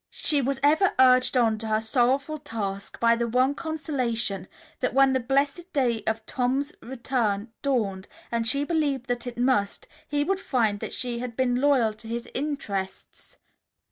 [0.09, 4.47] She was ever urged on to her sorrowful task by the one consolation
[4.79, 9.87] that when the blessed day of Tom's return dawned, and she believed that it must,
[10.07, 13.37] he would find that she had been loyal to his interests.